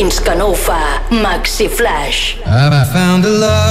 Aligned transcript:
fins 0.00 0.18
que 0.24 0.34
no 0.34 0.46
ho 0.50 0.54
fa 0.56 0.78
Maxi 1.12 1.66
Flash. 1.68 2.38
Have 2.46 2.72
I 2.72 2.84
found 2.90 3.22
the 3.22 3.28
love? 3.28 3.69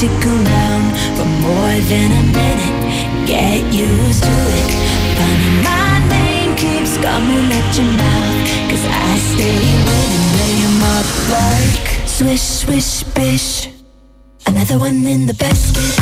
stick 0.00 0.24
around 0.24 0.96
for 1.14 1.28
more 1.44 1.76
than 1.92 2.10
a 2.10 2.24
minute. 2.32 3.26
Get 3.28 3.60
used 3.70 4.22
to 4.22 4.36
it. 4.60 4.70
Funny, 5.18 5.50
my 5.62 6.08
name 6.08 6.56
keeps 6.56 6.96
coming 6.96 7.52
at 7.52 7.68
your 7.76 7.92
mouth. 8.00 8.38
Cause 8.70 8.86
I 8.88 9.18
stay 9.30 9.60
waiting, 9.88 10.26
lay 10.40 10.54
him 10.64 10.82
up 10.96 11.08
like 11.36 12.08
swish, 12.08 12.40
swish, 12.40 13.02
bish. 13.12 13.68
Another 14.46 14.78
one 14.78 15.04
in 15.04 15.26
the 15.26 15.34
basket. 15.34 16.00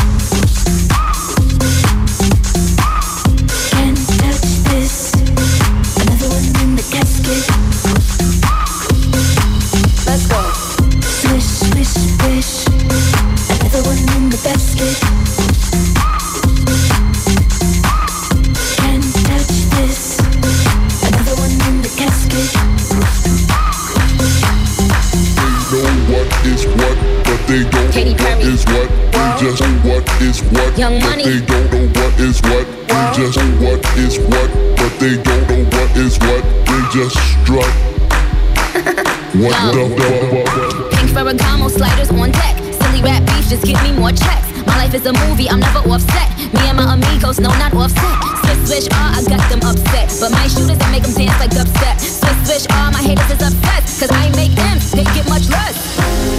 Young 30.78 31.00
money. 31.00 31.24
They 31.24 31.40
don't 31.44 31.72
know 31.74 31.90
what 31.90 32.14
is 32.22 32.38
what. 32.46 32.62
They 32.86 33.10
just 33.18 33.34
know 33.34 33.50
what 33.66 33.82
is 33.98 34.14
what. 34.30 34.46
But 34.78 34.94
they 35.02 35.18
don't 35.18 35.42
know 35.50 35.64
what 35.74 35.90
is 35.98 36.14
what. 36.22 36.38
They 36.70 36.80
just 36.94 37.18
strut. 37.18 37.66
what 39.42 39.58
Yo. 39.58 39.74
the 39.74 39.90
fuck? 39.98 40.94
Pink 40.94 41.10
Ferragamo 41.10 41.68
sliders 41.68 42.10
on 42.14 42.30
deck. 42.30 42.54
Silly 42.78 43.02
rap 43.02 43.26
beef 43.26 43.50
just 43.50 43.66
give 43.66 43.82
me 43.82 43.90
more 43.90 44.12
checks. 44.12 44.46
My 44.70 44.86
life 44.86 44.94
is 44.94 45.04
a 45.04 45.12
movie, 45.26 45.50
I'm 45.50 45.58
never 45.58 45.82
offset. 45.90 46.30
Me 46.54 46.62
and 46.70 46.76
my 46.78 46.94
amigos, 46.94 47.40
no, 47.40 47.50
not 47.58 47.74
offset. 47.74 48.14
Swish, 48.46 48.86
swish, 48.86 48.88
ah, 48.92 49.18
I 49.18 49.24
got 49.26 49.42
them 49.50 49.66
upset. 49.66 50.14
But 50.22 50.30
my 50.30 50.46
shooters, 50.46 50.78
they 50.78 50.90
make 50.94 51.02
them 51.02 51.26
dance 51.26 51.42
like 51.42 51.58
upset. 51.58 51.98
Swish, 51.98 52.38
swish, 52.46 52.66
ah, 52.70 52.94
my 52.94 53.02
haters 53.02 53.26
is 53.34 53.42
obsessed. 53.42 53.98
Cause 53.98 54.14
I 54.14 54.30
make 54.38 54.54
them, 54.54 54.78
they 54.94 55.02
get 55.10 55.26
much 55.26 55.50
less. 55.50 55.74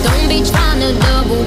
Don't 0.08 0.31
be 0.31 0.48
trying 0.48 0.79
to 0.79 0.96
double 0.96 1.38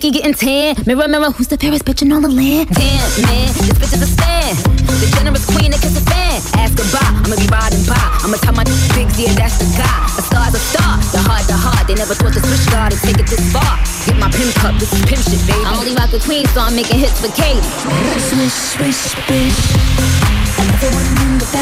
Nikki 0.00 0.16
getting 0.16 0.32
tan. 0.32 0.80
Mirror, 0.88 1.12
mirror, 1.12 1.28
who's 1.28 1.48
the 1.52 1.60
fairest 1.60 1.84
bitch 1.84 2.00
in 2.00 2.08
all 2.08 2.24
the 2.24 2.32
land? 2.32 2.72
Damn, 2.72 3.04
man, 3.20 3.52
this 3.52 3.76
bitch 3.76 3.92
is 3.92 4.00
a 4.00 4.08
stand. 4.08 4.56
The 4.96 5.12
generous 5.12 5.44
queen 5.44 5.76
that 5.76 5.84
kiss 5.84 5.92
a 5.92 6.00
fan. 6.08 6.40
Ask 6.56 6.72
goodbye, 6.80 7.04
I'ma 7.04 7.36
be 7.36 7.44
riding 7.52 7.84
by. 7.84 8.00
I'ma 8.24 8.40
tell 8.40 8.56
my 8.56 8.64
bigs, 8.96 9.20
yeah, 9.20 9.36
that's 9.36 9.60
the 9.60 9.68
guy. 9.76 9.92
A 10.16 10.24
star's 10.24 10.56
a 10.56 10.62
star, 10.72 10.96
the 11.12 11.20
heart, 11.20 11.44
the 11.44 11.52
heart. 11.52 11.84
They 11.84 12.00
never 12.00 12.16
thought 12.16 12.32
the 12.32 12.40
switch 12.40 12.64
guard 12.72 12.96
to 12.96 12.98
take 13.04 13.20
it 13.20 13.28
this 13.28 13.44
far. 13.52 13.76
Get 14.08 14.16
my 14.16 14.32
pimp 14.32 14.56
cup, 14.56 14.72
this 14.80 14.88
is 14.88 15.04
pimp 15.04 15.20
shit, 15.20 15.44
baby. 15.44 15.68
I 15.68 15.76
only 15.76 15.92
rock 15.92 16.16
a 16.16 16.20
queen, 16.24 16.48
so 16.56 16.64
I'm 16.64 16.72
making 16.72 16.96
hits 16.96 17.20
for 17.20 17.28
Katie. 17.36 17.60
Swish, 17.60 18.56
swish, 18.72 19.00
swish. 19.04 19.60
Another 20.56 20.96
one 20.96 21.28
in 21.28 21.36
the 21.36 21.48
basket. 21.52 21.59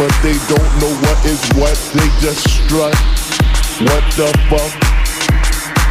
But 0.00 0.16
they 0.24 0.32
don't 0.48 0.72
know 0.80 0.92
what 1.04 1.20
is 1.28 1.44
what. 1.60 1.76
They 1.92 2.08
just 2.24 2.40
strut. 2.48 2.96
What 3.84 4.00
the 4.16 4.32
fuck? 4.48 4.72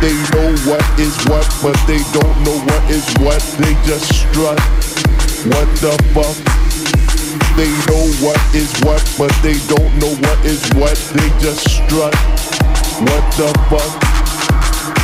They 0.01 0.17
know 0.33 0.49
what 0.65 0.81
is 0.97 1.13
what, 1.29 1.45
but 1.61 1.77
they 1.85 2.01
don't 2.09 2.33
know 2.41 2.57
what 2.57 2.81
is 2.89 3.05
what. 3.21 3.37
They 3.61 3.77
just 3.85 4.09
strut. 4.09 4.57
What 5.53 5.69
the 5.85 5.93
fuck? 6.17 6.33
They 7.53 7.69
know 7.85 8.09
what 8.25 8.41
is 8.57 8.73
what, 8.81 9.05
but 9.13 9.29
they 9.45 9.61
don't 9.69 9.93
know 10.01 10.17
what 10.25 10.39
is 10.41 10.65
what. 10.73 10.97
They 11.13 11.29
just 11.37 11.69
strut. 11.69 12.15
What 13.05 13.25
the 13.37 13.53
fuck? 13.69 13.93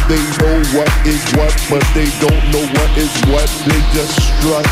They 0.09 0.23
know 0.41 0.57
what 0.73 0.89
is 1.05 1.21
what, 1.37 1.53
but 1.69 1.85
they 1.93 2.09
don't 2.17 2.41
know 2.49 2.65
what 2.73 2.89
is 2.97 3.13
what. 3.29 3.49
They 3.69 3.81
just 3.93 4.17
strut. 4.17 4.65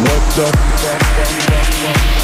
What 0.00 0.22
the 0.40 0.48
fuck? 0.80 2.21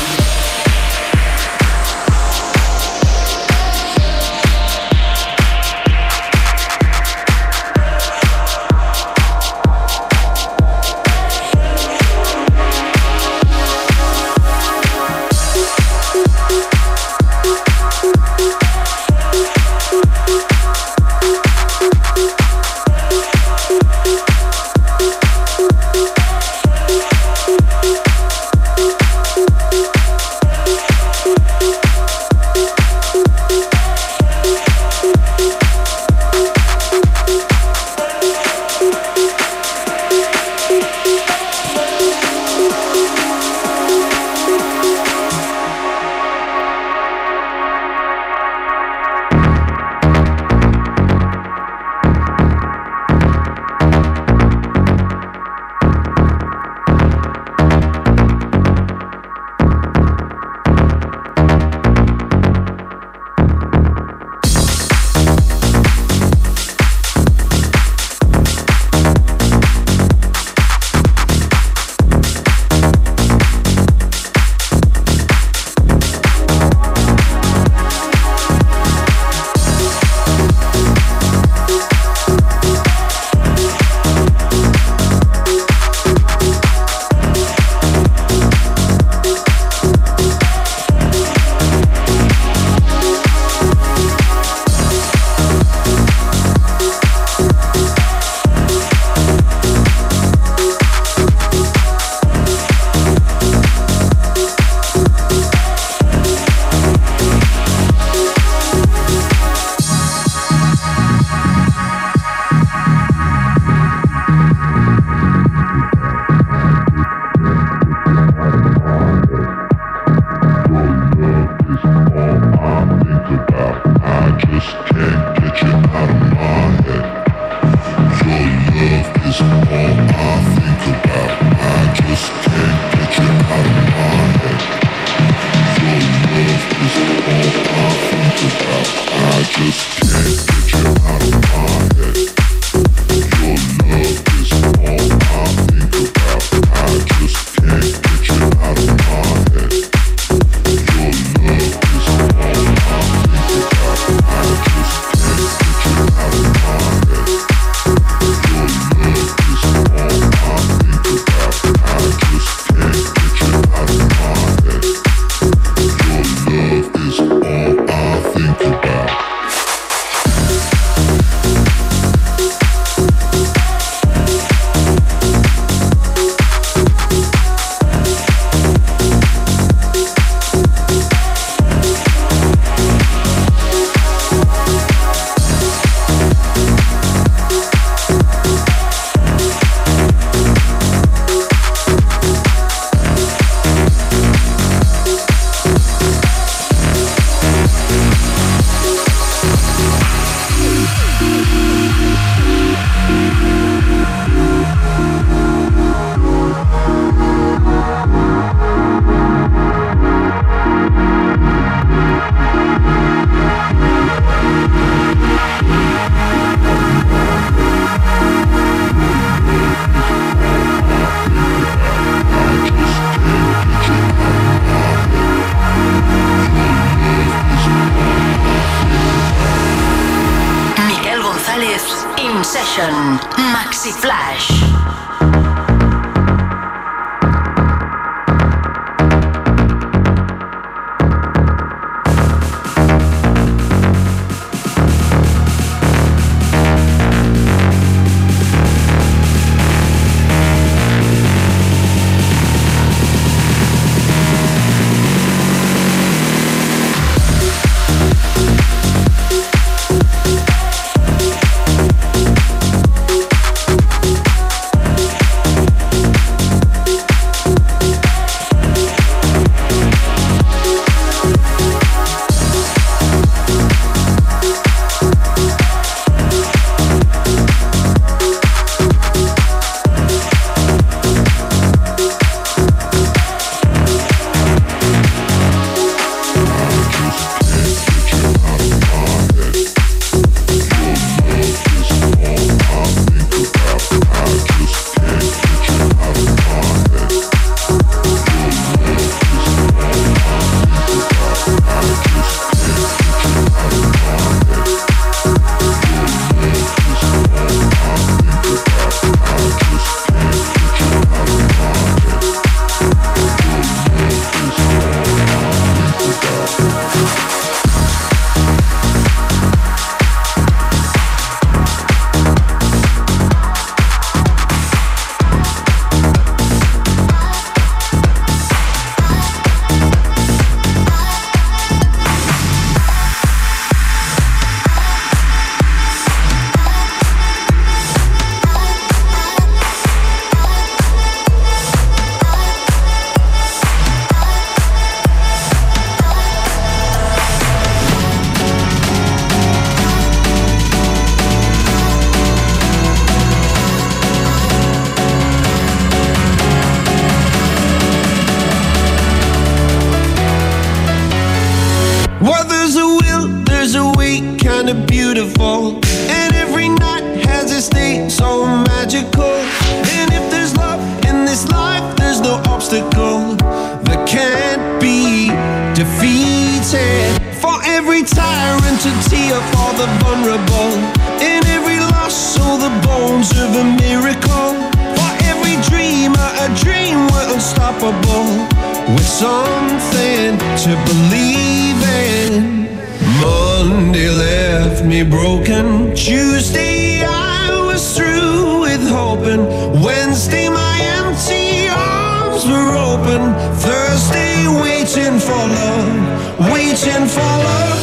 me 394.89 395.03
broken. 395.03 395.95
Tuesday, 395.95 397.05
I 397.05 397.51
was 397.67 397.95
through 397.95 398.61
with 398.61 398.89
hoping. 398.89 399.45
Wednesday, 399.83 400.49
my 400.49 400.77
empty 400.97 401.69
arms 401.69 402.47
were 402.49 402.73
open. 402.73 403.21
Thursday, 403.61 404.49
waiting 404.65 405.21
for 405.21 405.43
love, 405.61 406.51
waiting 406.53 407.05
for 407.07 407.33
love. 407.49 407.81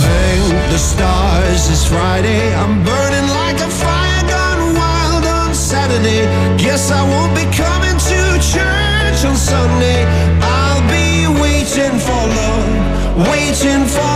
Thank 0.00 0.72
the 0.72 0.78
stars, 0.78 1.68
it's 1.68 1.86
Friday. 1.86 2.54
I'm 2.54 2.82
burning 2.82 3.28
like 3.42 3.60
a 3.60 3.68
fire 3.68 4.22
gone 4.24 4.74
wild 4.74 5.26
on 5.26 5.54
Saturday. 5.54 6.24
Guess 6.56 6.90
I 6.90 7.02
won't 7.12 7.34
be 7.36 7.44
coming 7.52 7.98
to 8.10 8.20
church 8.40 9.20
on 9.28 9.36
Sunday. 9.36 10.08
I'll 10.40 10.84
be 10.88 11.28
waiting 11.42 11.98
for 12.00 12.22
love, 12.40 13.28
waiting 13.28 13.84
for 13.84 14.15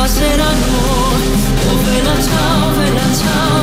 passeranno, 0.00 0.78
oh 1.68 1.76
bella 1.84 2.22
ciao, 2.22 2.70
bella 2.70 3.14
ciao. 3.14 3.59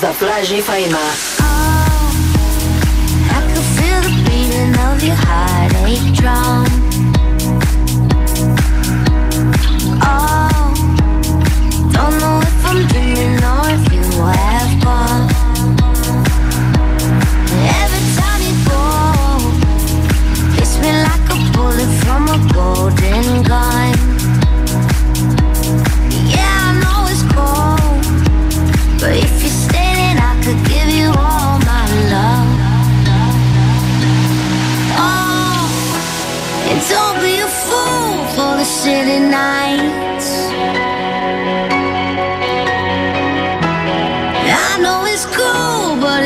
da 0.00 0.12
plage 0.14 0.56
Ipanema. 0.56 1.29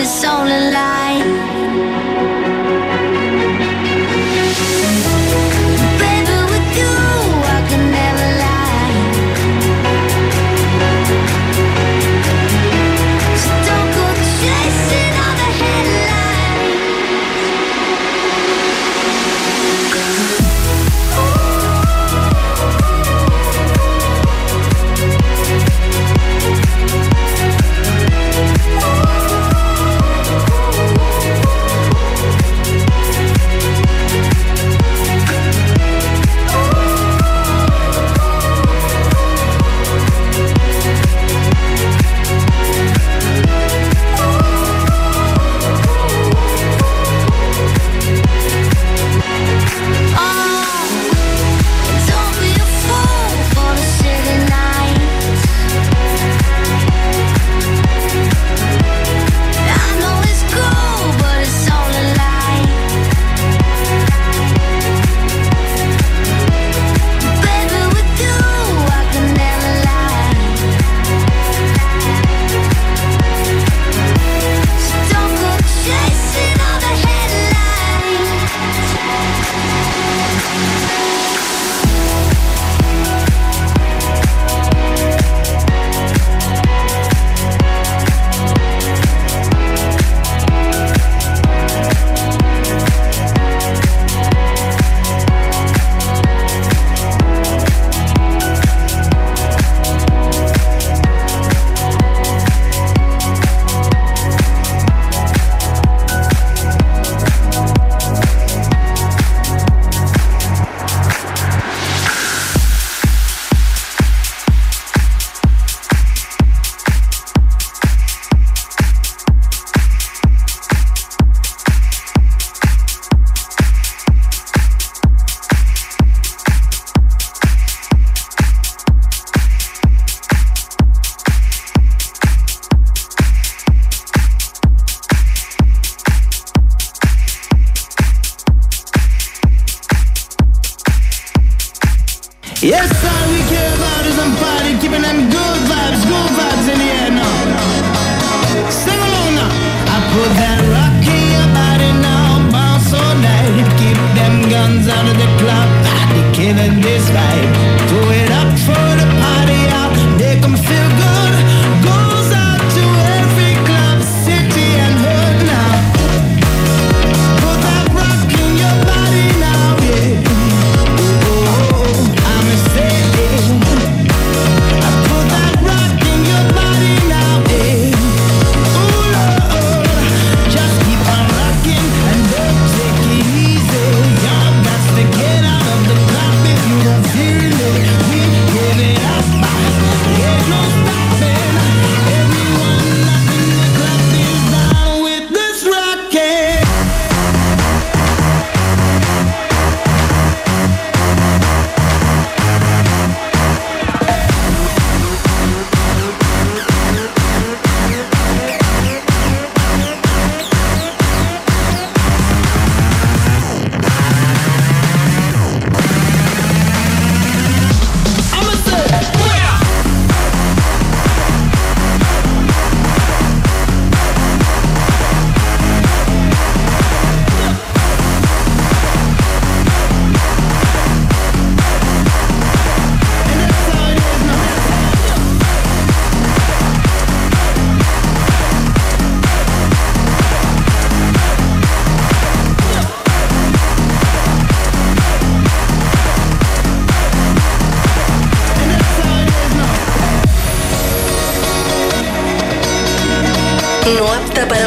It's 0.04 0.22
only 0.22 0.70
light. 0.70 1.63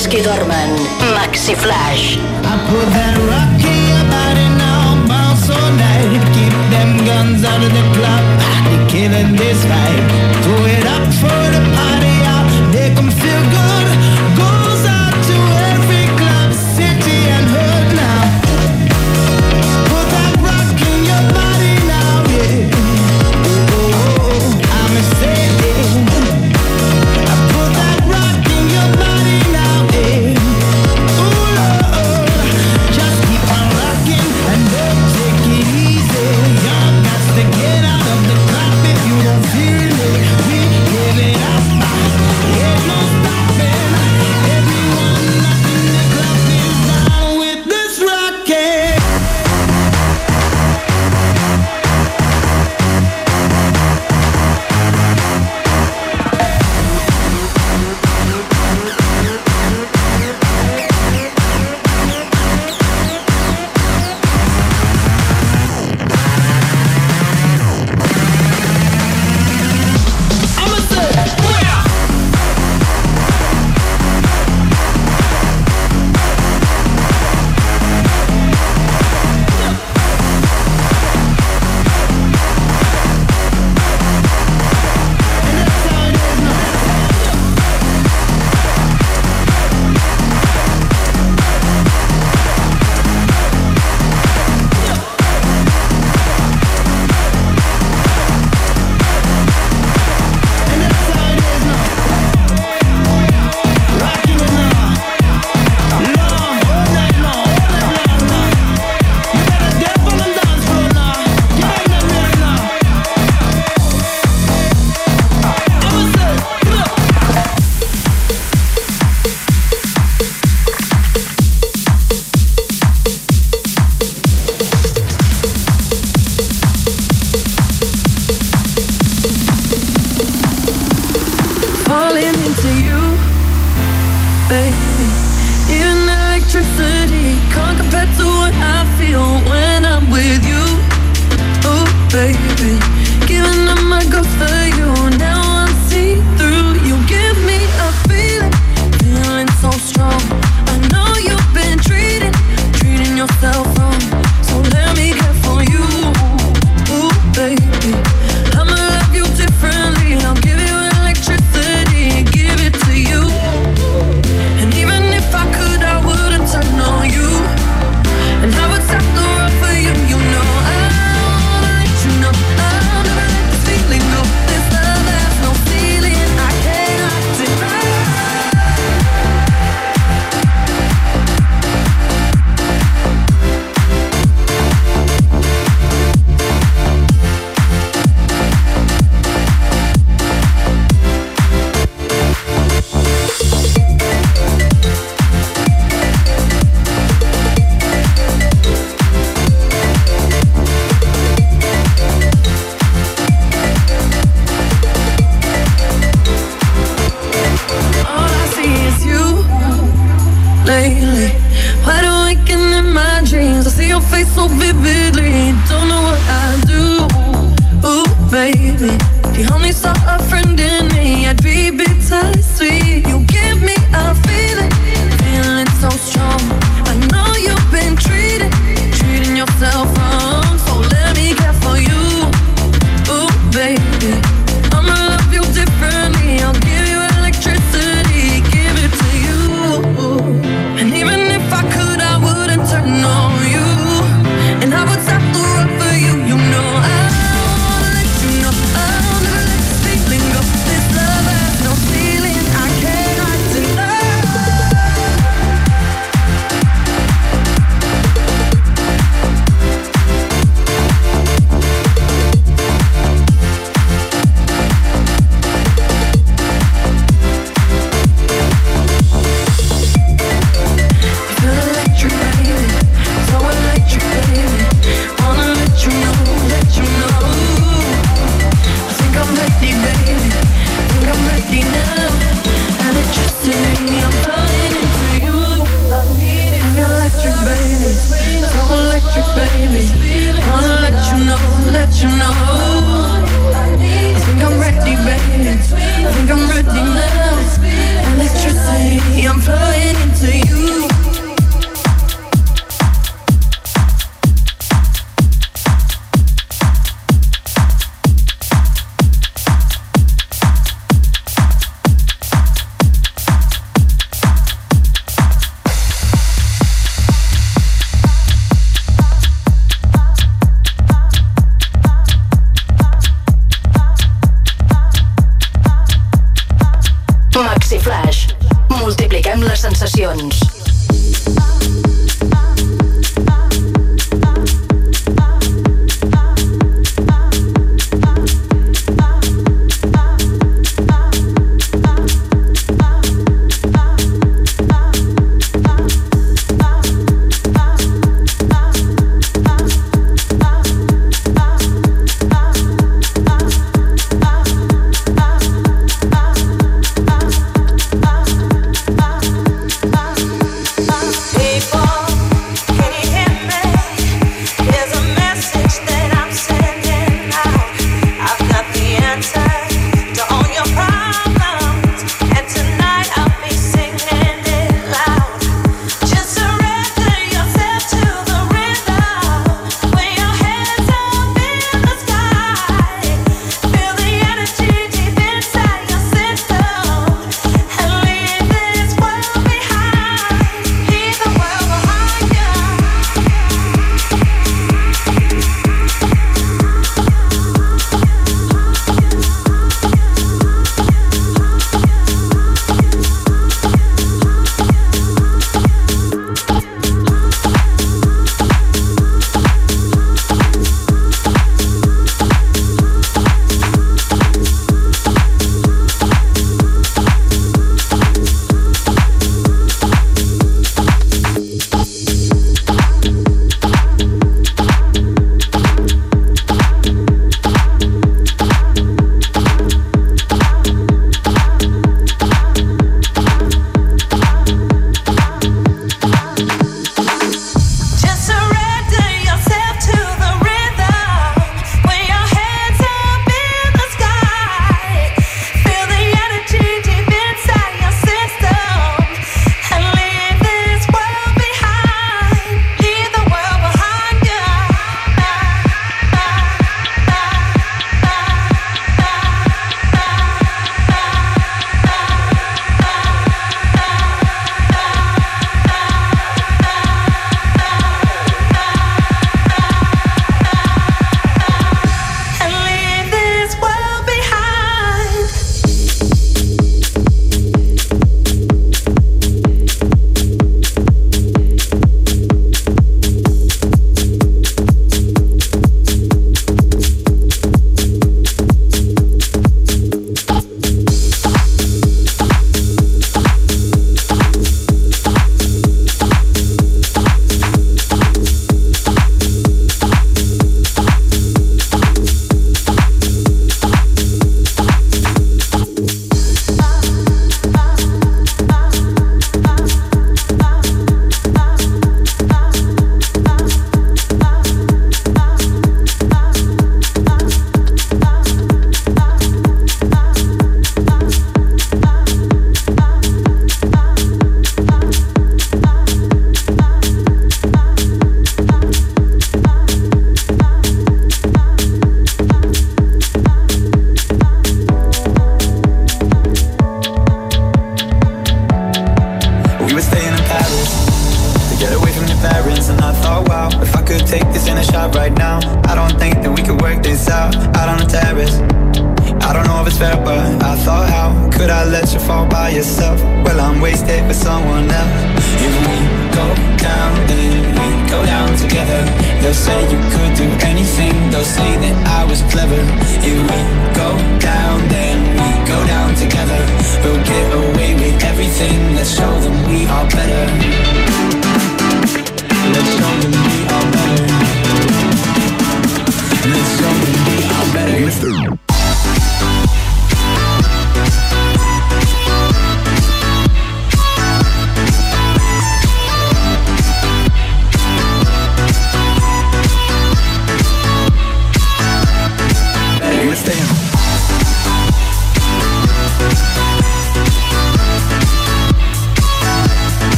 els 0.00 0.08
qui 0.08 0.22
dormen. 0.24 0.72
Maxi 1.12 1.54
Flash. 1.60 2.19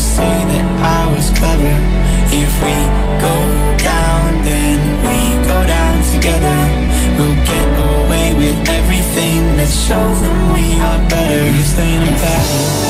say 0.00 0.34
that 0.52 0.66
I 0.96 1.12
was 1.14 1.28
clever. 1.38 1.76
If 2.32 2.52
we 2.64 2.76
go 3.20 3.36
down, 3.76 4.44
then 4.48 4.78
we 5.06 5.18
go 5.46 5.58
down 5.76 5.96
together. 6.14 6.58
We'll 7.16 7.40
get 7.44 7.68
away 7.88 8.34
with 8.34 8.68
everything 8.68 9.40
Let's 9.60 9.76
show 9.86 10.14
them 10.22 10.52
we 10.54 10.72
are 10.80 11.08
better. 11.10 11.44
You 11.56 11.62
stay 11.64 11.94
in 11.94 12.00
the 12.06 12.89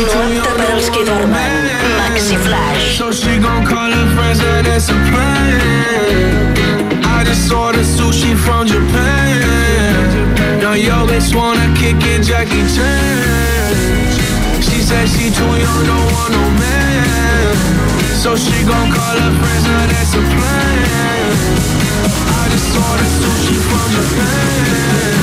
young 0.00 0.40
per 0.42 0.74
als 0.74 0.90
qui 0.90 1.04
dormen. 1.04 1.64
Maxi 1.96 2.36
Flaix. 2.36 2.96
So 2.96 3.12
she 3.12 3.38
gon' 3.38 3.64
call 3.64 3.90
her 3.90 4.08
friends 4.14 4.40
and 4.40 4.66
that's 4.66 4.88
a 4.88 4.98
plan. 5.08 6.54
I 7.04 7.24
just 7.24 7.50
ordered 7.52 7.86
sushi 7.86 8.34
from 8.36 8.66
Japan. 8.66 10.60
Now 10.60 10.74
yo 10.74 11.06
bitch 11.06 11.34
wanna 11.34 11.68
kick 11.78 12.02
it, 12.12 12.22
Jackie 12.22 12.66
Chan. 12.74 13.74
She 14.60 14.82
said 14.82 15.08
she 15.08 15.30
too 15.30 15.52
young, 15.64 15.82
don't 15.90 16.12
want 16.12 16.32
no 16.32 16.44
man. 16.60 17.56
So 18.22 18.36
she 18.36 18.56
gon' 18.64 18.90
call 18.92 19.16
her 19.24 19.32
friends, 19.40 19.64
now 19.64 19.86
that's 19.92 20.12
a 20.14 20.22
plan. 20.32 21.32
I 22.40 22.42
just 22.52 22.76
ordered 22.84 23.12
sushi 23.20 23.56
from 23.68 23.88
Japan. 23.96 25.14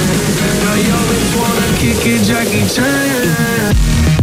Now 0.64 0.76
yo 0.90 0.98
bitch 1.10 1.32
wanna 1.38 1.70
kick 1.82 2.06
it, 2.14 2.22
Jackie 2.26 2.66
Chan. 2.74 4.23